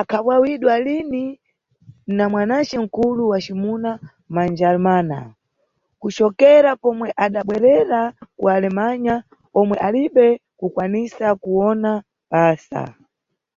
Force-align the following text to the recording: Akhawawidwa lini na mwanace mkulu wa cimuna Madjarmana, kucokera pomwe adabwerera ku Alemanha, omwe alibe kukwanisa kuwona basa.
Akhawawidwa 0.00 0.74
lini 0.84 1.40
na 2.16 2.24
mwanace 2.32 2.78
mkulu 2.78 3.22
wa 3.30 3.38
cimuna 3.44 3.90
Madjarmana, 4.34 5.18
kucokera 6.00 6.70
pomwe 6.82 7.08
adabwerera 7.24 8.00
ku 8.38 8.44
Alemanha, 8.54 9.16
omwe 9.60 9.76
alibe 9.86 10.28
kukwanisa 10.58 11.26
kuwona 11.42 11.90
basa. 12.30 12.82